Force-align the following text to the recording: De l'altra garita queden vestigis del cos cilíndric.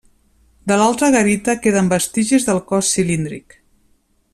De 0.71 0.77
l'altra 0.83 1.09
garita 1.17 1.55
queden 1.67 1.93
vestigis 1.95 2.49
del 2.51 2.63
cos 2.73 2.91
cilíndric. 2.97 3.59